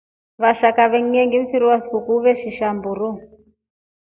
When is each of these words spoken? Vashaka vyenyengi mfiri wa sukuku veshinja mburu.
Vashaka 0.37 0.87
vyenyengi 0.89 1.39
mfiri 1.39 1.65
wa 1.65 1.77
sukuku 1.83 2.13
veshinja 2.23 2.69
mburu. 2.75 3.09